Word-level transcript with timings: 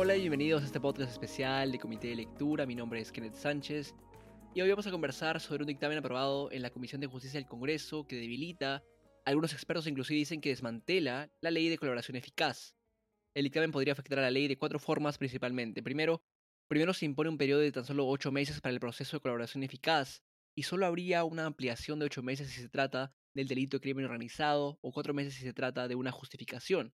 Hola 0.00 0.14
y 0.14 0.20
bienvenidos 0.20 0.62
a 0.62 0.66
este 0.66 0.78
podcast 0.78 1.10
especial 1.10 1.72
de 1.72 1.78
Comité 1.80 2.06
de 2.06 2.14
Lectura. 2.14 2.66
Mi 2.66 2.76
nombre 2.76 3.00
es 3.00 3.10
Kenneth 3.10 3.34
Sánchez 3.34 3.96
y 4.54 4.60
hoy 4.60 4.70
vamos 4.70 4.86
a 4.86 4.92
conversar 4.92 5.40
sobre 5.40 5.64
un 5.64 5.66
dictamen 5.66 5.98
aprobado 5.98 6.52
en 6.52 6.62
la 6.62 6.70
Comisión 6.70 7.00
de 7.00 7.08
Justicia 7.08 7.40
del 7.40 7.48
Congreso 7.48 8.06
que 8.06 8.14
debilita, 8.14 8.84
algunos 9.24 9.52
expertos 9.52 9.88
inclusive 9.88 10.16
dicen 10.16 10.40
que 10.40 10.50
desmantela 10.50 11.32
la 11.40 11.50
ley 11.50 11.68
de 11.68 11.78
colaboración 11.78 12.16
eficaz. 12.16 12.76
El 13.34 13.42
dictamen 13.42 13.72
podría 13.72 13.92
afectar 13.92 14.20
a 14.20 14.22
la 14.22 14.30
ley 14.30 14.46
de 14.46 14.56
cuatro 14.56 14.78
formas 14.78 15.18
principalmente. 15.18 15.82
Primero, 15.82 16.22
primero 16.68 16.94
se 16.94 17.04
impone 17.04 17.30
un 17.30 17.36
periodo 17.36 17.62
de 17.62 17.72
tan 17.72 17.84
solo 17.84 18.06
ocho 18.06 18.30
meses 18.30 18.60
para 18.60 18.74
el 18.74 18.78
proceso 18.78 19.16
de 19.16 19.20
colaboración 19.22 19.64
eficaz 19.64 20.22
y 20.54 20.62
solo 20.62 20.86
habría 20.86 21.24
una 21.24 21.44
ampliación 21.44 21.98
de 21.98 22.06
ocho 22.06 22.22
meses 22.22 22.50
si 22.50 22.60
se 22.60 22.68
trata 22.68 23.12
del 23.34 23.48
delito 23.48 23.78
de 23.78 23.80
crimen 23.80 24.04
organizado 24.04 24.78
o 24.80 24.92
cuatro 24.92 25.12
meses 25.12 25.34
si 25.34 25.42
se 25.42 25.52
trata 25.52 25.88
de 25.88 25.96
una 25.96 26.12
justificación. 26.12 26.94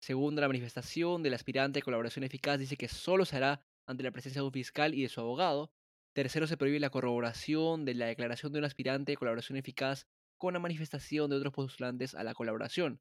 Segundo, 0.00 0.40
la 0.40 0.48
manifestación 0.48 1.22
del 1.22 1.34
aspirante 1.34 1.78
de 1.78 1.82
colaboración 1.82 2.24
eficaz 2.24 2.58
dice 2.58 2.76
que 2.76 2.88
solo 2.88 3.24
se 3.24 3.36
hará 3.36 3.64
ante 3.86 4.02
la 4.02 4.10
presencia 4.10 4.40
de 4.40 4.46
un 4.46 4.52
fiscal 4.52 4.94
y 4.94 5.02
de 5.02 5.08
su 5.08 5.20
abogado. 5.20 5.72
Tercero, 6.14 6.46
se 6.46 6.56
prohíbe 6.56 6.80
la 6.80 6.90
corroboración 6.90 7.84
de 7.84 7.94
la 7.94 8.06
declaración 8.06 8.52
de 8.52 8.58
un 8.58 8.64
aspirante 8.64 9.12
de 9.12 9.16
colaboración 9.16 9.58
eficaz 9.58 10.06
con 10.38 10.54
la 10.54 10.60
manifestación 10.60 11.30
de 11.30 11.36
otros 11.36 11.52
postulantes 11.52 12.14
a 12.14 12.24
la 12.24 12.34
colaboración. 12.34 13.00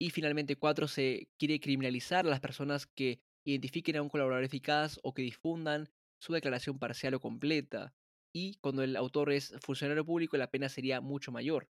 Y 0.00 0.10
finalmente, 0.10 0.56
cuatro, 0.56 0.88
se 0.88 1.28
quiere 1.38 1.60
criminalizar 1.60 2.26
a 2.26 2.30
las 2.30 2.40
personas 2.40 2.86
que 2.86 3.20
identifiquen 3.46 3.96
a 3.96 4.02
un 4.02 4.08
colaborador 4.08 4.44
eficaz 4.44 4.98
o 5.02 5.14
que 5.14 5.22
difundan 5.22 5.88
su 6.20 6.32
declaración 6.32 6.78
parcial 6.78 7.14
o 7.14 7.20
completa. 7.20 7.94
Y 8.34 8.56
cuando 8.56 8.82
el 8.82 8.96
autor 8.96 9.32
es 9.32 9.54
funcionario 9.60 10.04
público, 10.04 10.36
la 10.36 10.50
pena 10.50 10.68
sería 10.68 11.00
mucho 11.00 11.30
mayor. 11.30 11.68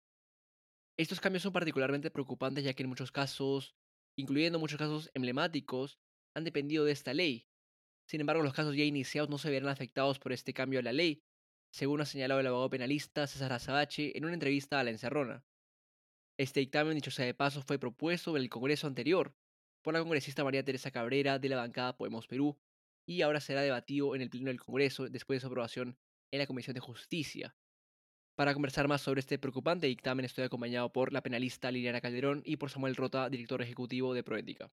Estos 0.97 1.19
cambios 1.19 1.43
son 1.43 1.53
particularmente 1.53 2.09
preocupantes 2.09 2.63
ya 2.63 2.73
que 2.73 2.83
en 2.83 2.89
muchos 2.89 3.11
casos 3.11 3.75
incluyendo 4.17 4.59
muchos 4.59 4.79
casos 4.79 5.09
emblemáticos, 5.13 5.99
han 6.35 6.43
dependido 6.43 6.83
de 6.83 6.91
esta 6.91 7.13
ley. 7.13 7.47
Sin 8.05 8.19
embargo, 8.19 8.43
los 8.43 8.53
casos 8.53 8.75
ya 8.75 8.83
iniciados 8.83 9.29
no 9.29 9.37
se 9.37 9.49
verán 9.49 9.69
afectados 9.69 10.19
por 10.19 10.33
este 10.33 10.53
cambio 10.53 10.79
a 10.79 10.83
la 10.83 10.93
ley, 10.93 11.23
según 11.71 12.01
ha 12.01 12.05
señalado 12.05 12.39
el 12.39 12.47
abogado 12.47 12.69
penalista 12.69 13.27
César 13.27 13.53
Azabache 13.53 14.17
en 14.17 14.25
una 14.25 14.33
entrevista 14.33 14.79
a 14.79 14.83
La 14.83 14.89
Encerrona. 14.89 15.45
Este 16.37 16.59
dictamen, 16.59 16.95
dicho 16.95 17.11
sea 17.11 17.25
de 17.25 17.33
paso, 17.33 17.61
fue 17.61 17.79
propuesto 17.79 18.35
en 18.35 18.43
el 18.43 18.49
Congreso 18.49 18.87
anterior 18.87 19.35
por 19.81 19.93
la 19.93 19.99
congresista 20.01 20.43
María 20.43 20.63
Teresa 20.63 20.91
Cabrera 20.91 21.39
de 21.39 21.49
la 21.49 21.57
bancada 21.57 21.95
Podemos 21.95 22.27
Perú 22.27 22.57
y 23.07 23.21
ahora 23.21 23.39
será 23.39 23.61
debatido 23.61 24.15
en 24.15 24.21
el 24.21 24.29
Pleno 24.29 24.47
del 24.47 24.59
Congreso 24.59 25.09
después 25.09 25.37
de 25.37 25.41
su 25.41 25.47
aprobación 25.47 25.97
en 26.31 26.39
la 26.39 26.47
Comisión 26.47 26.73
de 26.73 26.81
Justicia. 26.81 27.55
Para 28.37 28.53
conversar 28.53 28.87
más 28.87 29.01
sobre 29.01 29.21
este 29.21 29.39
preocupante 29.39 29.87
dictamen 29.87 30.23
estoy 30.23 30.43
acompañado 30.43 30.93
por 30.93 31.11
la 31.11 31.23
penalista 31.23 31.71
Liliana 31.71 32.01
Calderón 32.01 32.43
y 32.45 32.57
por 32.57 32.69
Samuel 32.69 32.95
Rota, 32.95 33.31
director 33.31 33.63
ejecutivo 33.63 34.13
de 34.13 34.21
Proética. 34.21 34.69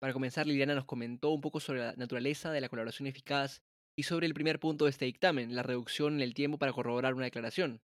Para 0.00 0.12
comenzar, 0.12 0.48
Liliana 0.48 0.74
nos 0.74 0.86
comentó 0.86 1.30
un 1.30 1.40
poco 1.40 1.60
sobre 1.60 1.78
la 1.78 1.92
naturaleza 1.94 2.50
de 2.50 2.60
la 2.60 2.68
colaboración 2.68 3.06
eficaz 3.06 3.62
y 3.94 4.02
sobre 4.02 4.26
el 4.26 4.34
primer 4.34 4.58
punto 4.58 4.86
de 4.86 4.90
este 4.90 5.04
dictamen, 5.04 5.54
la 5.54 5.62
reducción 5.62 6.14
en 6.14 6.20
el 6.20 6.34
tiempo 6.34 6.58
para 6.58 6.72
corroborar 6.72 7.14
una 7.14 7.26
declaración. 7.26 7.80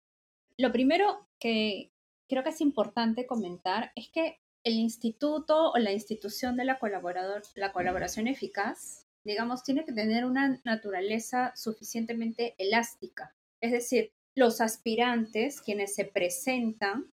Lo 0.57 0.71
primero 0.71 1.29
que 1.41 1.91
creo 2.29 2.45
que 2.45 2.51
es 2.51 2.61
importante 2.61 3.27
comentar 3.27 3.91
es 3.97 4.09
que 4.09 4.39
el 4.63 4.75
instituto 4.75 5.73
o 5.73 5.79
la 5.79 5.91
institución 5.91 6.57
de 6.57 6.65
la, 6.65 6.79
colaborador, 6.79 7.43
la 7.57 7.73
colaboración 7.73 8.29
eficaz, 8.29 9.09
digamos, 9.25 9.65
tiene 9.65 9.85
que 9.85 9.93
tener 9.93 10.25
una 10.25 10.61
naturaleza 10.63 11.53
suficientemente 11.57 12.55
elástica. 12.59 13.35
Es 13.61 13.73
decir, 13.73 14.13
los 14.37 14.61
aspirantes, 14.61 15.61
quienes 15.61 15.95
se 15.95 16.05
presentan 16.05 17.11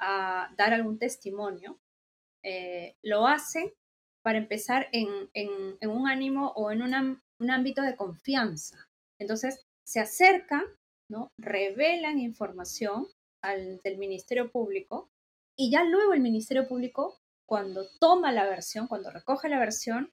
a 0.00 0.52
dar 0.56 0.72
algún 0.72 0.98
testimonio, 0.98 1.78
eh, 2.44 2.94
lo 3.02 3.26
hacen 3.26 3.72
para 4.24 4.38
empezar 4.38 4.88
en, 4.92 5.08
un 5.82 6.08
ánimo 6.08 6.52
o 6.56 6.70
en 6.70 6.82
un 6.82 7.50
ámbito 7.50 7.82
de 7.82 7.96
confianza. 7.96 8.88
Entonces, 9.20 9.64
se 9.86 10.00
acercan, 10.00 10.64
¿no? 11.10 11.28
revelan 11.38 12.18
información 12.18 13.06
al, 13.42 13.80
del 13.82 13.98
Ministerio 13.98 14.50
Público 14.50 15.08
y 15.56 15.70
ya 15.70 15.84
luego 15.84 16.12
el 16.12 16.20
Ministerio 16.20 16.66
Público, 16.66 17.18
cuando 17.48 17.86
toma 18.00 18.32
la 18.32 18.44
versión, 18.44 18.88
cuando 18.88 19.10
recoge 19.10 19.48
la 19.48 19.58
versión, 19.58 20.10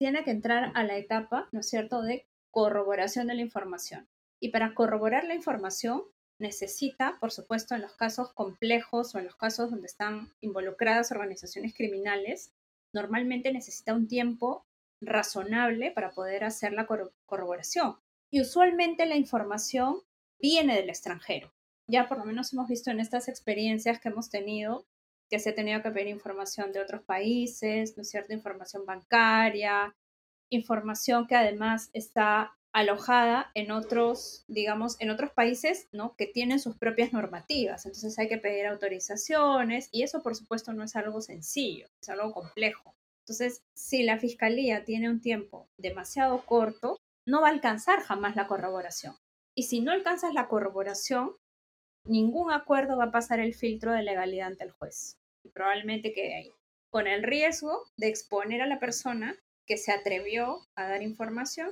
tiene 0.00 0.24
que 0.24 0.30
entrar 0.30 0.72
a 0.74 0.82
la 0.82 0.96
etapa, 0.96 1.48
¿no 1.52 1.60
es 1.60 1.68
cierto?, 1.68 2.02
de 2.02 2.26
corroboración 2.52 3.26
de 3.28 3.34
la 3.34 3.42
información. 3.42 4.08
Y 4.40 4.48
para 4.48 4.74
corroborar 4.74 5.24
la 5.24 5.34
información 5.34 6.04
necesita, 6.38 7.18
por 7.20 7.30
supuesto, 7.30 7.74
en 7.74 7.82
los 7.82 7.94
casos 7.94 8.32
complejos 8.32 9.14
o 9.14 9.18
en 9.18 9.26
los 9.26 9.36
casos 9.36 9.70
donde 9.70 9.86
están 9.86 10.32
involucradas 10.40 11.12
organizaciones 11.12 11.74
criminales, 11.74 12.54
normalmente 12.92 13.52
necesita 13.52 13.94
un 13.94 14.08
tiempo 14.08 14.66
razonable 15.00 15.90
para 15.92 16.10
poder 16.10 16.44
hacer 16.44 16.72
la 16.72 16.86
corroboración. 17.26 17.96
Y 18.30 18.40
usualmente 18.40 19.06
la 19.06 19.16
información 19.16 20.02
viene 20.38 20.76
del 20.76 20.88
extranjero. 20.88 21.52
Ya 21.86 22.08
por 22.08 22.18
lo 22.18 22.24
menos 22.24 22.52
hemos 22.52 22.68
visto 22.68 22.90
en 22.90 23.00
estas 23.00 23.28
experiencias 23.28 24.00
que 24.00 24.08
hemos 24.08 24.30
tenido 24.30 24.86
que 25.30 25.38
se 25.38 25.50
ha 25.50 25.54
tenido 25.54 25.80
que 25.80 25.92
pedir 25.92 26.08
información 26.08 26.72
de 26.72 26.80
otros 26.80 27.02
países, 27.02 27.96
¿no 27.96 28.02
es 28.02 28.10
cierto? 28.10 28.32
Información 28.32 28.84
bancaria, 28.84 29.94
información 30.50 31.28
que 31.28 31.36
además 31.36 31.88
está 31.92 32.58
alojada 32.72 33.50
en 33.54 33.70
otros, 33.70 34.44
digamos, 34.46 34.96
en 35.00 35.10
otros 35.10 35.32
países, 35.32 35.88
¿no? 35.92 36.14
Que 36.16 36.26
tienen 36.26 36.60
sus 36.60 36.76
propias 36.76 37.12
normativas. 37.12 37.84
Entonces 37.86 38.18
hay 38.18 38.28
que 38.28 38.38
pedir 38.38 38.66
autorizaciones 38.66 39.88
y 39.92 40.02
eso, 40.02 40.22
por 40.22 40.36
supuesto, 40.36 40.72
no 40.72 40.84
es 40.84 40.96
algo 40.96 41.20
sencillo, 41.20 41.88
es 42.00 42.08
algo 42.08 42.32
complejo. 42.32 42.94
Entonces, 43.20 43.62
si 43.74 44.02
la 44.02 44.18
fiscalía 44.18 44.84
tiene 44.84 45.08
un 45.08 45.20
tiempo 45.20 45.68
demasiado 45.76 46.44
corto, 46.46 46.98
no 47.26 47.40
va 47.40 47.48
a 47.48 47.52
alcanzar 47.52 48.00
jamás 48.00 48.36
la 48.36 48.46
corroboración. 48.46 49.14
Y 49.54 49.64
si 49.64 49.80
no 49.80 49.92
alcanzas 49.92 50.34
la 50.34 50.48
corroboración, 50.48 51.36
ningún 52.04 52.52
acuerdo 52.52 52.96
va 52.96 53.04
a 53.04 53.12
pasar 53.12 53.40
el 53.40 53.54
filtro 53.54 53.92
de 53.92 54.02
legalidad 54.02 54.48
ante 54.48 54.64
el 54.64 54.70
juez. 54.70 55.18
Y 55.44 55.50
probablemente 55.50 56.12
quede 56.12 56.34
ahí, 56.34 56.52
con 56.90 57.06
el 57.06 57.22
riesgo 57.22 57.84
de 57.96 58.08
exponer 58.08 58.62
a 58.62 58.66
la 58.66 58.80
persona 58.80 59.36
que 59.66 59.76
se 59.76 59.92
atrevió 59.92 60.66
a 60.74 60.88
dar 60.88 61.02
información 61.02 61.70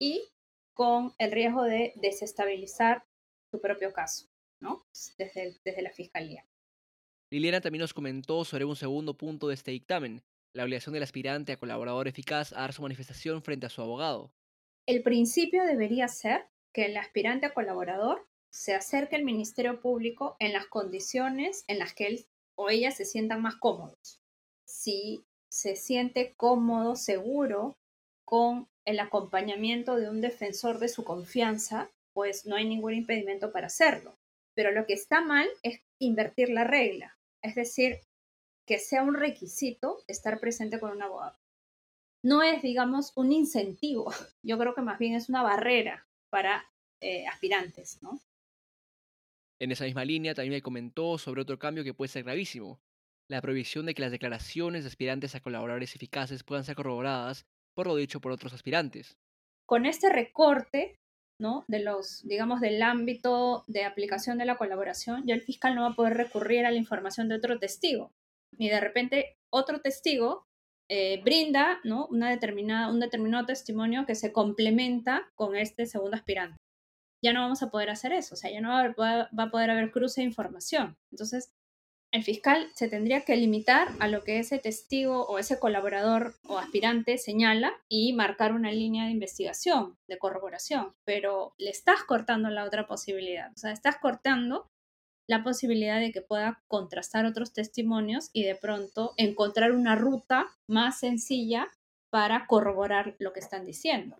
y 0.00 0.32
con 0.74 1.14
el 1.18 1.30
riesgo 1.30 1.62
de 1.62 1.92
desestabilizar 1.96 3.04
su 3.52 3.60
propio 3.60 3.92
caso, 3.92 4.26
¿no? 4.60 4.86
Desde, 5.18 5.60
desde 5.64 5.82
la 5.82 5.90
fiscalía. 5.90 6.46
Liliana 7.30 7.60
también 7.60 7.82
nos 7.82 7.94
comentó 7.94 8.44
sobre 8.44 8.64
un 8.64 8.74
segundo 8.74 9.16
punto 9.16 9.48
de 9.48 9.54
este 9.54 9.70
dictamen, 9.70 10.22
la 10.52 10.64
obligación 10.64 10.94
del 10.94 11.04
aspirante 11.04 11.52
a 11.52 11.58
colaborador 11.58 12.08
eficaz 12.08 12.52
a 12.52 12.62
dar 12.62 12.72
su 12.72 12.82
manifestación 12.82 13.42
frente 13.42 13.66
a 13.66 13.70
su 13.70 13.82
abogado. 13.82 14.32
El 14.86 15.02
principio 15.02 15.64
debería 15.64 16.08
ser 16.08 16.48
que 16.72 16.86
el 16.86 16.96
aspirante 16.96 17.46
a 17.46 17.54
colaborador 17.54 18.26
se 18.50 18.74
acerque 18.74 19.14
al 19.14 19.22
Ministerio 19.22 19.80
Público 19.80 20.36
en 20.40 20.52
las 20.52 20.66
condiciones 20.66 21.64
en 21.68 21.78
las 21.78 21.94
que 21.94 22.06
él 22.06 22.26
o 22.56 22.68
ella 22.68 22.90
se 22.90 23.04
sientan 23.04 23.42
más 23.42 23.56
cómodos. 23.56 24.20
Si 24.66 25.24
se 25.48 25.76
siente 25.76 26.34
cómodo, 26.36 26.96
seguro 26.96 27.76
con 28.24 28.68
el 28.84 29.00
acompañamiento 29.00 29.96
de 29.96 30.08
un 30.08 30.20
defensor 30.20 30.78
de 30.78 30.88
su 30.88 31.04
confianza, 31.04 31.90
pues 32.12 32.46
no 32.46 32.56
hay 32.56 32.66
ningún 32.66 32.94
impedimento 32.94 33.52
para 33.52 33.66
hacerlo. 33.66 34.18
Pero 34.54 34.72
lo 34.72 34.86
que 34.86 34.94
está 34.94 35.20
mal 35.20 35.48
es 35.62 35.80
invertir 35.98 36.50
la 36.50 36.64
regla, 36.64 37.18
es 37.42 37.54
decir, 37.54 38.00
que 38.66 38.78
sea 38.78 39.02
un 39.02 39.14
requisito 39.14 39.98
estar 40.06 40.40
presente 40.40 40.80
con 40.80 40.92
un 40.92 41.02
abogado. 41.02 41.38
No 42.22 42.42
es, 42.42 42.62
digamos, 42.62 43.12
un 43.16 43.32
incentivo, 43.32 44.12
yo 44.42 44.58
creo 44.58 44.74
que 44.74 44.82
más 44.82 44.98
bien 44.98 45.14
es 45.14 45.28
una 45.28 45.42
barrera 45.42 46.06
para 46.30 46.70
eh, 47.00 47.26
aspirantes, 47.26 48.02
¿no? 48.02 48.20
En 49.58 49.72
esa 49.72 49.84
misma 49.84 50.04
línea 50.04 50.34
también 50.34 50.54
me 50.54 50.62
comentó 50.62 51.18
sobre 51.18 51.42
otro 51.42 51.58
cambio 51.58 51.84
que 51.84 51.92
puede 51.92 52.08
ser 52.08 52.24
gravísimo, 52.24 52.80
la 53.28 53.42
prohibición 53.42 53.86
de 53.86 53.94
que 53.94 54.02
las 54.02 54.10
declaraciones 54.10 54.84
de 54.84 54.88
aspirantes 54.88 55.34
a 55.34 55.40
colaboradores 55.40 55.94
eficaces 55.94 56.42
puedan 56.42 56.64
ser 56.64 56.76
corroboradas 56.76 57.46
por 57.74 57.86
lo 57.86 57.96
dicho 57.96 58.20
por 58.20 58.32
otros 58.32 58.52
aspirantes. 58.52 59.16
Con 59.66 59.86
este 59.86 60.10
recorte, 60.10 60.96
¿no? 61.38 61.64
De 61.68 61.80
los, 61.80 62.26
digamos, 62.26 62.60
del 62.60 62.82
ámbito 62.82 63.64
de 63.66 63.84
aplicación 63.84 64.38
de 64.38 64.44
la 64.44 64.56
colaboración, 64.56 65.22
ya 65.26 65.34
el 65.34 65.42
fiscal 65.42 65.74
no 65.74 65.82
va 65.82 65.88
a 65.88 65.94
poder 65.94 66.16
recurrir 66.16 66.66
a 66.66 66.70
la 66.70 66.76
información 66.76 67.28
de 67.28 67.36
otro 67.36 67.58
testigo. 67.58 68.12
Ni 68.58 68.68
de 68.68 68.80
repente 68.80 69.36
otro 69.50 69.80
testigo 69.80 70.44
eh, 70.88 71.22
brinda, 71.22 71.80
¿no? 71.84 72.06
Una 72.08 72.30
determinada, 72.30 72.90
un 72.90 72.98
determinado 72.98 73.46
testimonio 73.46 74.06
que 74.06 74.16
se 74.16 74.32
complementa 74.32 75.30
con 75.36 75.54
este 75.56 75.86
segundo 75.86 76.16
aspirante. 76.16 76.56
Ya 77.22 77.32
no 77.32 77.42
vamos 77.42 77.62
a 77.62 77.70
poder 77.70 77.90
hacer 77.90 78.12
eso, 78.12 78.34
o 78.34 78.36
sea, 78.36 78.50
ya 78.50 78.60
no 78.60 78.70
va 78.70 78.86
a, 78.86 79.30
va 79.32 79.42
a 79.44 79.50
poder 79.50 79.70
haber 79.70 79.92
cruce 79.92 80.22
de 80.22 80.26
información. 80.26 80.96
Entonces, 81.12 81.52
el 82.12 82.24
fiscal 82.24 82.70
se 82.74 82.88
tendría 82.88 83.24
que 83.24 83.36
limitar 83.36 83.88
a 84.00 84.08
lo 84.08 84.24
que 84.24 84.38
ese 84.38 84.58
testigo 84.58 85.26
o 85.26 85.38
ese 85.38 85.58
colaborador 85.60 86.34
o 86.48 86.58
aspirante 86.58 87.18
señala 87.18 87.72
y 87.88 88.12
marcar 88.12 88.52
una 88.52 88.72
línea 88.72 89.04
de 89.04 89.12
investigación, 89.12 89.96
de 90.08 90.18
corroboración, 90.18 90.94
pero 91.04 91.54
le 91.58 91.70
estás 91.70 92.02
cortando 92.02 92.50
la 92.50 92.64
otra 92.64 92.86
posibilidad, 92.86 93.52
o 93.54 93.58
sea, 93.58 93.70
estás 93.72 93.96
cortando 93.98 94.66
la 95.28 95.44
posibilidad 95.44 96.00
de 96.00 96.10
que 96.10 96.22
pueda 96.22 96.64
contrastar 96.66 97.24
otros 97.24 97.52
testimonios 97.52 98.30
y 98.32 98.42
de 98.42 98.56
pronto 98.56 99.12
encontrar 99.16 99.70
una 99.70 99.94
ruta 99.94 100.48
más 100.66 100.98
sencilla 100.98 101.68
para 102.10 102.48
corroborar 102.48 103.14
lo 103.20 103.32
que 103.32 103.38
están 103.38 103.64
diciendo. 103.64 104.16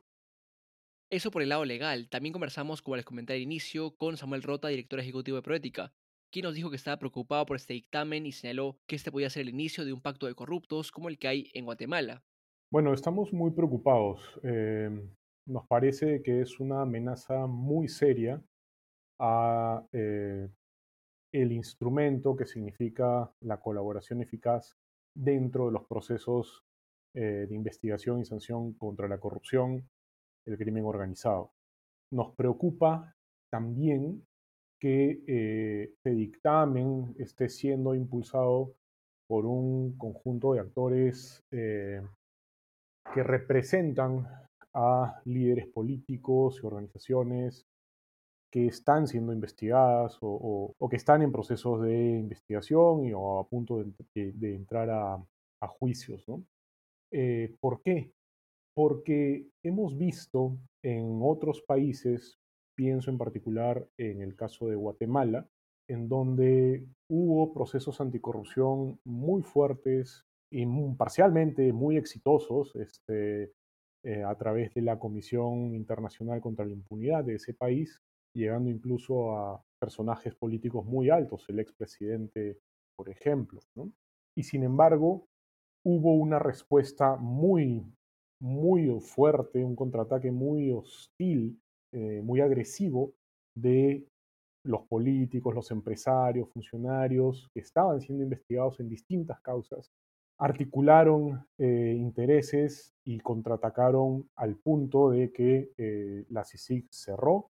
Eso 1.10 1.32
por 1.32 1.42
el 1.42 1.48
lado 1.48 1.64
legal. 1.64 2.08
También 2.08 2.32
conversamos, 2.32 2.82
como 2.82 2.94
les 2.94 3.04
comenté 3.04 3.32
al 3.32 3.40
inicio, 3.40 3.96
con 3.96 4.16
Samuel 4.16 4.44
Rota, 4.44 4.68
director 4.68 5.00
ejecutivo 5.00 5.38
de 5.38 5.42
Proética, 5.42 5.92
quien 6.30 6.44
nos 6.44 6.54
dijo 6.54 6.70
que 6.70 6.76
estaba 6.76 6.98
preocupado 6.98 7.46
por 7.46 7.56
este 7.56 7.74
dictamen 7.74 8.26
y 8.26 8.32
señaló 8.32 8.78
que 8.86 8.96
este 8.96 9.10
podía 9.10 9.30
ser 9.30 9.42
el 9.42 9.50
inicio 9.50 9.84
de 9.84 9.92
un 9.92 10.00
pacto 10.00 10.26
de 10.26 10.34
corruptos 10.34 10.92
como 10.92 11.08
el 11.08 11.18
que 11.18 11.28
hay 11.28 11.50
en 11.54 11.64
Guatemala. 11.64 12.22
Bueno, 12.70 12.92
estamos 12.94 13.32
muy 13.32 13.50
preocupados. 13.50 14.20
Em, 14.42 15.10
nos 15.46 15.66
parece 15.66 16.22
que 16.22 16.40
es 16.40 16.60
una 16.60 16.82
amenaza 16.82 17.46
muy 17.46 17.88
seria 17.88 18.42
a 19.18 19.84
eh, 19.92 20.48
el 21.32 21.52
instrumento 21.52 22.36
que 22.36 22.46
significa 22.46 23.32
la 23.40 23.60
colaboración 23.60 24.22
eficaz 24.22 24.76
dentro 25.14 25.66
de 25.66 25.72
los 25.72 25.84
procesos 25.86 26.64
eh, 27.14 27.46
de 27.48 27.54
investigación 27.54 28.20
y 28.20 28.24
sanción 28.24 28.72
contra 28.74 29.08
la 29.08 29.18
corrupción, 29.18 29.88
el 30.46 30.56
crimen 30.56 30.84
organizado. 30.84 31.52
Nos 32.12 32.34
preocupa 32.36 33.16
también 33.50 34.24
que 34.80 35.22
eh, 35.26 35.90
este 35.92 36.10
dictamen 36.10 37.14
esté 37.18 37.48
siendo 37.48 37.94
impulsado 37.94 38.74
por 39.28 39.46
un 39.46 39.96
conjunto 39.96 40.54
de 40.54 40.60
actores 40.60 41.44
eh, 41.52 42.02
que 43.14 43.22
representan 43.22 44.26
a 44.74 45.20
líderes 45.24 45.66
políticos 45.68 46.60
y 46.62 46.66
organizaciones 46.66 47.66
que 48.50 48.66
están 48.66 49.06
siendo 49.06 49.32
investigadas 49.32 50.18
o, 50.20 50.74
que 50.90 50.96
están 50.96 51.22
en 51.22 51.30
procesos 51.30 51.82
de 51.82 52.18
investigación 52.18 53.04
y, 53.04 53.12
o 53.12 53.38
a 53.38 53.46
punto 53.46 53.84
de, 54.14 54.54
entrar 54.54 54.90
a, 54.90 55.22
juicios. 55.78 56.24
Eh, 57.12 57.54
¿Por 57.60 57.82
qué? 57.82 58.10
Porque 58.74 59.46
hemos 59.62 59.96
visto 59.96 60.56
en 60.82 61.20
otros 61.22 61.62
países, 61.62 62.38
pienso 62.80 63.10
en 63.10 63.18
particular 63.18 63.86
en 63.98 64.22
el 64.22 64.34
caso 64.34 64.66
de 64.66 64.74
Guatemala, 64.74 65.46
en 65.86 66.08
donde 66.08 66.88
hubo 67.10 67.52
procesos 67.52 68.00
anticorrupción 68.00 68.98
muy 69.04 69.42
fuertes 69.42 70.24
y 70.50 70.64
parcialmente 70.96 71.74
muy 71.74 71.98
exitosos 71.98 72.74
este, 72.76 73.52
eh, 74.02 74.24
a 74.24 74.34
través 74.36 74.72
de 74.72 74.80
la 74.80 74.98
Comisión 74.98 75.74
Internacional 75.74 76.40
contra 76.40 76.64
la 76.64 76.72
Impunidad 76.72 77.22
de 77.22 77.34
ese 77.34 77.52
país, 77.52 78.00
llegando 78.34 78.70
incluso 78.70 79.36
a 79.36 79.62
personajes 79.78 80.34
políticos 80.34 80.86
muy 80.86 81.10
altos, 81.10 81.44
el 81.48 81.60
expresidente, 81.60 82.60
por 82.96 83.10
ejemplo. 83.10 83.60
Y 84.34 84.42
sin 84.42 84.62
embargo, 84.62 85.26
hubo 85.84 86.14
una 86.14 86.38
respuesta 86.38 87.16
muy, 87.16 87.84
muy 88.40 88.88
fuerte, 89.00 89.62
un 89.62 89.76
contraataque 89.76 90.32
muy 90.32 90.72
hostil, 90.72 91.60
eh, 91.92 92.20
muy 92.22 92.40
agresivo 92.40 93.14
de 93.56 94.06
los 94.64 94.82
políticos, 94.86 95.54
los 95.54 95.70
empresarios, 95.70 96.48
funcionarios 96.50 97.50
que 97.52 97.60
estaban 97.60 98.00
siendo 98.00 98.22
investigados 98.22 98.78
en 98.78 98.88
distintas 98.88 99.40
causas, 99.40 99.90
articularon 100.38 101.46
eh, 101.58 101.94
intereses 101.98 102.94
y 103.04 103.18
contraatacaron 103.18 104.28
al 104.36 104.56
punto 104.56 105.10
de 105.10 105.32
que 105.32 105.72
eh, 105.76 106.26
la 106.28 106.44
CICIG 106.44 106.86
cerró 106.90 107.50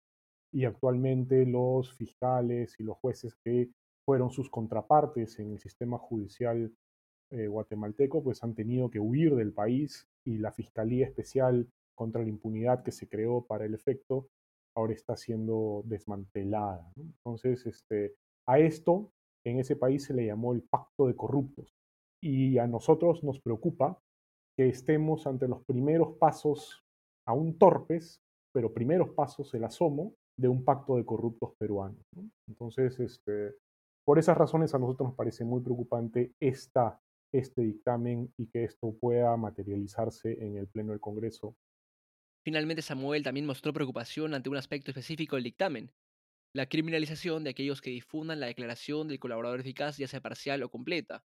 y 0.53 0.65
actualmente 0.67 1.47
los 1.47 1.94
fiscales 1.94 2.79
y 2.79 2.83
los 2.83 2.99
jueces 2.99 3.35
que 3.43 3.71
fueron 4.05 4.31
sus 4.31 4.50
contrapartes 4.50 5.38
en 5.38 5.53
el 5.53 5.59
sistema 5.59 5.99
judicial 5.99 6.73
guatemalteco, 7.29 8.23
pues 8.23 8.44
han 8.44 8.55
tenido 8.55 8.88
que 8.88 9.00
huir 9.00 9.35
del 9.35 9.53
país 9.53 10.09
y 10.25 10.38
la 10.38 10.53
Fiscalía 10.53 11.06
Especial 11.06 11.67
contra 11.96 12.22
la 12.22 12.28
Impunidad 12.28 12.84
que 12.84 12.93
se 12.93 13.08
creó 13.08 13.44
para 13.44 13.64
el 13.64 13.75
efecto 13.75 14.28
ahora 14.76 14.93
está 14.93 15.16
siendo 15.16 15.82
desmantelada. 15.87 16.93
Entonces, 16.96 17.66
este, 17.66 18.14
a 18.46 18.58
esto 18.58 19.10
en 19.44 19.58
ese 19.58 19.75
país 19.75 20.04
se 20.04 20.14
le 20.14 20.26
llamó 20.26 20.52
el 20.52 20.62
Pacto 20.62 21.06
de 21.06 21.16
Corruptos 21.16 21.75
y 22.22 22.58
a 22.58 22.66
nosotros 22.66 23.25
nos 23.25 23.40
preocupa 23.40 23.98
que 24.56 24.69
estemos 24.69 25.26
ante 25.26 25.48
los 25.48 25.64
primeros 25.64 26.16
pasos, 26.19 26.84
aún 27.26 27.58
torpes, 27.58 28.20
pero 28.52 28.72
primeros 28.72 29.10
pasos, 29.10 29.52
el 29.54 29.64
asomo 29.64 30.14
de 30.38 30.49
un 30.49 30.64
pacto 30.64 30.96
de 30.96 31.04
corruptos 31.04 31.54
peruanos. 31.58 32.02
Entonces, 32.49 32.99
este, 33.00 33.54
por 34.04 34.19
esas 34.19 34.37
razones 34.37 34.75
a 34.75 34.78
nosotros 34.78 35.08
nos 35.08 35.16
parece 35.16 35.44
muy 35.44 35.60
preocupante 35.60 36.32
esta, 36.40 37.00
este 37.32 37.62
dictamen 37.62 38.32
y 38.38 38.46
que 38.46 38.64
esto 38.64 38.94
pueda 38.99 39.37
materializarse 39.37 40.42
en 40.44 40.56
el 40.56 40.69
Pleno 40.69 40.92
del 40.92 41.00
Congreso. 41.00 41.54
Finalmente, 42.46 42.81
Samuel 42.81 43.25
también 43.25 43.44
mostró 43.44 43.72
preocupación 43.72 44.32
ante 44.32 44.48
un 44.48 44.56
aspecto 44.56 44.93
específico 44.93 45.34
del 45.34 45.43
dictamen, 45.43 45.90
la 46.54 46.66
criminalización 46.66 47.43
de 47.43 47.50
aquellos 47.50 47.81
que 47.82 47.90
difundan 47.90 48.38
la 48.38 48.46
declaración 48.46 49.08
del 49.08 49.19
colaborador 49.19 49.58
eficaz, 49.58 49.96
ya 49.96 50.06
sea 50.06 50.20
parcial 50.20 50.62
o 50.62 50.70
completa, 50.70 51.25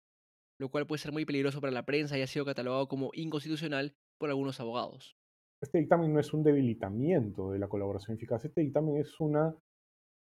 lo 0.60 0.68
cual 0.68 0.86
puede 0.86 1.00
ser 1.00 1.12
muy 1.12 1.24
peligroso 1.24 1.62
para 1.62 1.72
la 1.72 1.86
prensa 1.86 2.18
y 2.18 2.22
ha 2.22 2.26
sido 2.26 2.44
catalogado 2.44 2.86
como 2.86 3.10
inconstitucional 3.14 3.96
por 4.18 4.28
algunos 4.28 4.60
abogados 4.60 5.16
este 5.60 5.78
dictamen 5.78 6.12
no 6.12 6.20
es 6.20 6.32
un 6.32 6.42
debilitamiento 6.42 7.50
de 7.50 7.58
la 7.58 7.68
colaboración 7.68 8.16
eficaz, 8.16 8.44
este 8.44 8.60
dictamen 8.60 8.96
es, 8.96 9.18
una, 9.20 9.54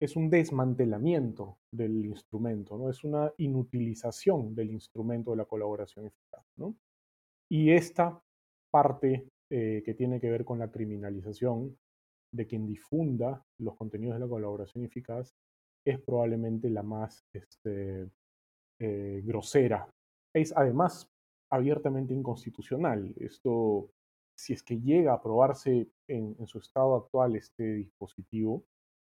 es 0.01 0.17
un 0.17 0.31
desmantelamiento 0.31 1.59
del 1.73 2.05
instrumento, 2.07 2.79
¿no? 2.79 2.91
es 2.91 3.03
una 3.05 3.33
inutilización 3.39 4.55
del 4.55 4.71
instrumento 4.71 5.33
de 5.33 5.39
la 5.39 5.45
colaboración 5.45 6.07
eficaz. 6.07 6.45
¿no? 6.57 6.77
Y 7.51 7.73
esta 7.73 8.23
parte 8.71 9.29
eh, 9.51 9.83
que 9.85 9.95
tiene 9.95 10.21
que 10.21 10.31
ver 10.31 10.45
con 10.45 10.59
la 10.59 10.71
criminalización 10.71 11.77
de 12.33 12.47
quien 12.47 12.67
difunda 12.67 13.45
los 13.59 13.77
contenidos 13.77 14.17
de 14.17 14.21
la 14.21 14.29
colaboración 14.29 14.85
eficaz 14.85 15.35
es 15.87 16.01
probablemente 16.01 16.71
la 16.71 16.83
más 16.83 17.25
este, 17.33 18.09
eh, 18.81 19.23
grosera. 19.25 19.89
Es 20.35 20.53
además 20.57 21.09
abiertamente 21.51 22.15
inconstitucional. 22.15 23.15
Esto 23.19 23.91
si 24.37 24.53
es 24.53 24.63
que 24.63 24.81
llega 24.81 25.13
a 25.13 25.17
aprobarse 25.17 25.89
en, 26.09 26.47
su 26.47 26.59
estado 26.59 26.97
actual 26.97 27.37
este 27.37 27.75
dispositivo, 27.75 28.65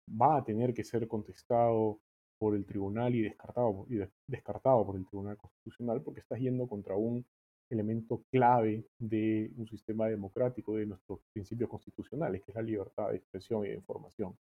va 0.08 0.38
a 0.38 0.44
tener 0.44 0.72
que 0.72 0.84
ser 0.84 1.06
contestado 1.06 2.00
por 2.38 2.54
el 2.54 2.64
tribunal 2.64 3.14
y 3.14 3.22
descartado, 3.22 3.86
descartado 4.26 4.86
por 4.86 4.96
el 4.96 5.06
Tribunal 5.06 5.36
Constitucional 5.36 6.02
porque 6.02 6.20
está 6.20 6.36
yendo 6.36 6.66
contra 6.66 6.96
un 6.96 7.26
elemento 7.70 8.24
clave 8.30 8.84
de 8.98 9.50
un 9.56 9.66
sistema 9.66 10.06
democrático, 10.06 10.76
de 10.76 10.86
nuestros 10.86 11.20
principios 11.32 11.68
constitucionales, 11.68 12.42
que 12.42 12.50
es 12.50 12.56
la 12.56 12.62
libertad 12.62 13.10
de 13.10 13.16
expresión 13.16 13.64
y 13.64 13.68
de 13.68 13.74
información. 13.74 14.36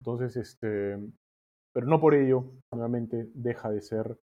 Entonces, 0.00 0.36
este, 0.36 0.98
pero 1.72 1.86
no 1.86 2.00
por 2.00 2.14
ello, 2.14 2.44
nuevamente, 2.72 3.28
deja 3.34 3.70
de 3.70 3.80
ser 3.80 4.18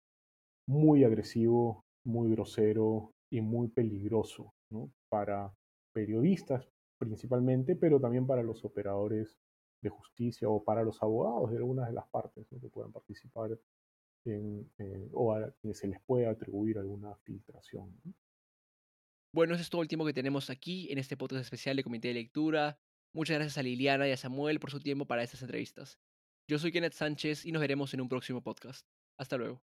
muy 0.68 1.04
agresivo, 1.04 1.86
muy 2.06 2.32
grosero 2.32 3.12
y 3.32 3.42
muy 3.42 3.68
peligroso 3.68 4.54
para 5.10 5.54
periodistas 5.94 6.68
principalmente, 7.00 7.76
pero 7.76 8.00
también 8.00 8.26
para 8.26 8.44
los 8.44 8.66
operadores 8.66 9.38
de 9.82 9.90
justicia 9.90 10.50
o 10.50 10.64
para 10.64 10.84
los 10.84 11.02
abogados 11.04 11.52
de 11.52 11.58
algunas 11.58 11.88
de 11.88 11.94
las 11.94 12.08
partes 12.10 12.48
que 12.48 12.70
puedan 12.70 12.92
participar 12.92 13.58
en, 14.26 14.70
eh, 14.80 15.10
o 15.14 15.34
a 15.34 15.52
quienes 15.62 15.78
se 15.78 15.88
les 15.88 16.02
pueda 16.02 16.32
atribuir 16.32 16.78
alguna 16.78 17.16
filtración. 17.18 17.94
Bueno, 19.34 19.54
eso 19.54 19.62
es 19.62 19.70
todo 19.70 19.82
el 19.82 19.88
tiempo 19.88 20.06
que 20.06 20.14
tenemos 20.14 20.50
aquí 20.50 20.92
en 20.92 20.98
este 20.98 21.18
podcast 21.18 21.44
especial 21.44 21.76
de 21.76 21.84
Comité 21.84 22.10
de 22.10 22.16
Lectura. 22.16 22.80
Muchas 23.14 23.36
gracias 23.36 23.58
a 23.58 23.64
Liliana 23.64 24.08
y 24.08 24.12
a 24.12 24.18
Samuel 24.18 24.60
por 24.60 24.72
su 24.72 24.80
tiempo 24.80 25.06
para 25.06 25.24
estas 25.24 25.42
entrevistas. 25.42 26.00
Yo 26.50 26.60
soy 26.60 26.72
Kenneth 26.72 26.94
Sánchez 26.94 27.46
y 27.46 27.52
nos 27.52 27.62
veremos 27.62 27.94
en 27.94 28.02
un 28.02 28.10
próximo 28.10 28.42
podcast. 28.42 28.88
Hasta 29.18 29.38
luego. 29.38 29.62